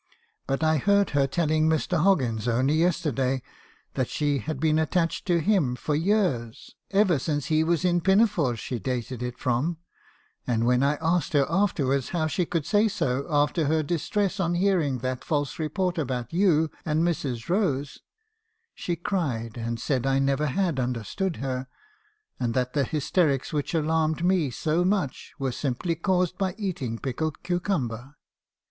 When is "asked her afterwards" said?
10.95-12.09